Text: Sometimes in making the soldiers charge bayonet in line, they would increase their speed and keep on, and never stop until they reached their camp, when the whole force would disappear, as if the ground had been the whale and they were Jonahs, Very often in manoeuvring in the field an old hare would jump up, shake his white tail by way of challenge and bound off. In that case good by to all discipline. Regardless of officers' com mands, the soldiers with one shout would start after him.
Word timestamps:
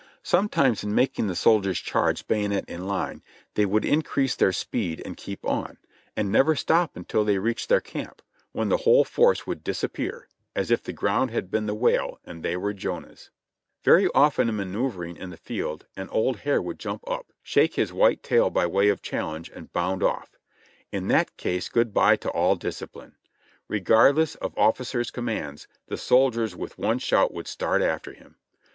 Sometimes 0.23 0.83
in 0.83 0.95
making 0.95 1.27
the 1.27 1.35
soldiers 1.35 1.77
charge 1.79 2.25
bayonet 2.27 2.65
in 2.67 2.87
line, 2.87 3.21
they 3.53 3.67
would 3.67 3.85
increase 3.85 4.35
their 4.35 4.51
speed 4.51 4.99
and 5.05 5.15
keep 5.15 5.45
on, 5.45 5.77
and 6.17 6.31
never 6.31 6.55
stop 6.55 6.95
until 6.97 7.23
they 7.23 7.37
reached 7.37 7.69
their 7.69 7.81
camp, 7.81 8.23
when 8.51 8.69
the 8.69 8.77
whole 8.77 9.03
force 9.03 9.45
would 9.45 9.63
disappear, 9.63 10.27
as 10.55 10.71
if 10.71 10.81
the 10.81 10.91
ground 10.91 11.29
had 11.29 11.51
been 11.51 11.67
the 11.67 11.75
whale 11.75 12.19
and 12.25 12.41
they 12.41 12.57
were 12.57 12.73
Jonahs, 12.73 13.29
Very 13.83 14.07
often 14.15 14.49
in 14.49 14.55
manoeuvring 14.55 15.17
in 15.17 15.29
the 15.29 15.37
field 15.37 15.85
an 15.95 16.09
old 16.09 16.37
hare 16.39 16.63
would 16.63 16.79
jump 16.79 17.03
up, 17.07 17.31
shake 17.43 17.75
his 17.75 17.93
white 17.93 18.23
tail 18.23 18.49
by 18.49 18.65
way 18.65 18.89
of 18.89 19.03
challenge 19.03 19.51
and 19.53 19.71
bound 19.71 20.01
off. 20.01 20.31
In 20.91 21.09
that 21.09 21.37
case 21.37 21.69
good 21.69 21.93
by 21.93 22.15
to 22.15 22.29
all 22.31 22.55
discipline. 22.55 23.17
Regardless 23.67 24.33
of 24.33 24.57
officers' 24.57 25.11
com 25.11 25.25
mands, 25.25 25.67
the 25.89 25.95
soldiers 25.95 26.55
with 26.55 26.79
one 26.79 26.97
shout 26.97 27.31
would 27.31 27.47
start 27.47 27.83
after 27.83 28.13
him. 28.13 28.37